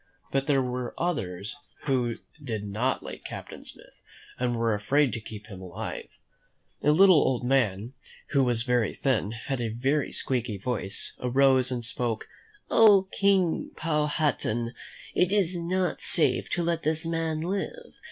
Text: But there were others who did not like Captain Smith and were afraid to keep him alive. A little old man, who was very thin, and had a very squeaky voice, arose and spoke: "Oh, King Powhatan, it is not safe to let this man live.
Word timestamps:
But 0.31 0.47
there 0.47 0.63
were 0.63 0.95
others 0.97 1.55
who 1.81 2.15
did 2.43 2.65
not 2.67 3.03
like 3.03 3.23
Captain 3.23 3.63
Smith 3.63 4.01
and 4.39 4.55
were 4.55 4.73
afraid 4.73 5.13
to 5.13 5.21
keep 5.21 5.45
him 5.45 5.61
alive. 5.61 6.07
A 6.81 6.89
little 6.89 7.17
old 7.21 7.43
man, 7.45 7.93
who 8.29 8.43
was 8.43 8.63
very 8.63 8.95
thin, 8.95 9.25
and 9.25 9.33
had 9.35 9.61
a 9.61 9.67
very 9.69 10.11
squeaky 10.11 10.57
voice, 10.57 11.13
arose 11.19 11.71
and 11.71 11.85
spoke: 11.85 12.27
"Oh, 12.71 13.09
King 13.11 13.69
Powhatan, 13.75 14.73
it 15.13 15.31
is 15.31 15.55
not 15.55 16.01
safe 16.01 16.49
to 16.49 16.63
let 16.63 16.81
this 16.81 17.05
man 17.05 17.41
live. 17.41 17.93